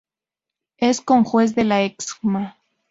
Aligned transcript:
Es 0.77 0.99
conjuez 0.99 1.53
de 1.53 1.63
la 1.63 1.83
Excma. 1.83 2.57